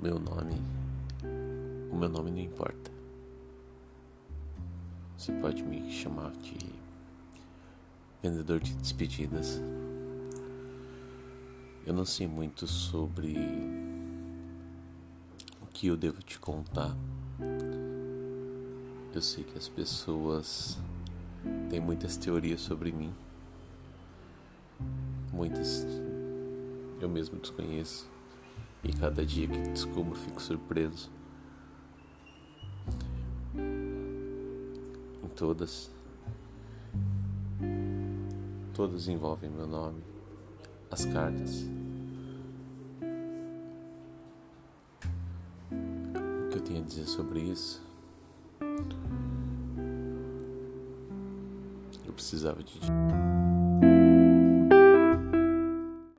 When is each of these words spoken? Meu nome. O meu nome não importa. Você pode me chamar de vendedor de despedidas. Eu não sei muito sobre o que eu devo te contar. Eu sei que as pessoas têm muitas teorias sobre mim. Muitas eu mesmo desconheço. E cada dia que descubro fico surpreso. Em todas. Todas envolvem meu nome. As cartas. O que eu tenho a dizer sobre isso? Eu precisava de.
Meu 0.00 0.16
nome. 0.16 0.54
O 1.90 1.96
meu 1.96 2.08
nome 2.08 2.30
não 2.30 2.38
importa. 2.38 2.88
Você 5.16 5.32
pode 5.32 5.64
me 5.64 5.90
chamar 5.90 6.30
de 6.36 6.56
vendedor 8.22 8.60
de 8.60 8.74
despedidas. 8.74 9.60
Eu 11.84 11.92
não 11.92 12.04
sei 12.04 12.28
muito 12.28 12.64
sobre 12.64 13.36
o 15.60 15.66
que 15.66 15.88
eu 15.88 15.96
devo 15.96 16.22
te 16.22 16.38
contar. 16.38 16.96
Eu 19.12 19.20
sei 19.20 19.42
que 19.42 19.58
as 19.58 19.68
pessoas 19.68 20.78
têm 21.70 21.80
muitas 21.80 22.16
teorias 22.16 22.60
sobre 22.60 22.92
mim. 22.92 23.12
Muitas 25.32 25.84
eu 27.00 27.08
mesmo 27.08 27.40
desconheço. 27.40 28.17
E 28.88 28.92
cada 28.94 29.24
dia 29.24 29.46
que 29.46 29.58
descubro 29.68 30.14
fico 30.14 30.40
surpreso. 30.40 31.10
Em 35.22 35.28
todas. 35.36 35.90
Todas 38.72 39.06
envolvem 39.06 39.50
meu 39.50 39.66
nome. 39.66 40.02
As 40.90 41.04
cartas. 41.04 41.66
O 45.70 46.48
que 46.50 46.56
eu 46.56 46.62
tenho 46.62 46.82
a 46.82 46.86
dizer 46.86 47.04
sobre 47.04 47.40
isso? 47.40 47.82
Eu 52.06 52.12
precisava 52.14 52.62
de. 52.62 52.80